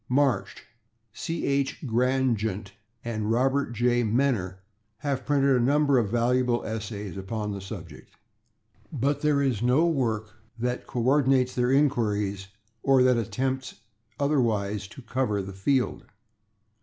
Marsh, 0.09 0.63
C. 1.13 1.45
H. 1.45 1.85
Grandgent 1.85 2.71
and 3.05 3.29
Robert 3.29 3.71
J. 3.73 4.01
Menner 4.03 4.55
have 4.97 5.27
printed 5.27 5.55
a 5.55 5.59
number 5.63 5.99
of 5.99 6.09
valuable 6.09 6.65
essays 6.65 7.17
upon 7.17 7.51
the 7.51 7.61
subject, 7.61 8.09
but 8.91 9.21
there 9.21 9.43
is 9.43 9.61
no 9.61 9.85
work 9.85 10.33
that 10.57 10.87
co 10.87 11.03
ordinates 11.03 11.53
their 11.53 11.71
inquiries 11.71 12.47
or 12.81 13.03
that 13.03 13.17
attempts 13.17 13.75
otherwise 14.19 14.87
to 14.87 15.03
cover 15.03 15.39
the 15.43 15.53
field. 15.53 16.05